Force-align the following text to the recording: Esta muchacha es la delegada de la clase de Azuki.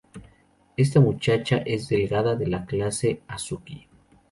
Esta 0.77 0.99
muchacha 0.99 1.57
es 1.57 1.91
la 1.91 1.97
delegada 1.99 2.35
de 2.35 2.47
la 2.47 2.65
clase 2.65 3.07
de 3.07 3.21
Azuki. 3.27 3.85